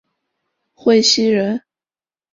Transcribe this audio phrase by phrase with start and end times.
[0.73, 1.61] 讳熙仁。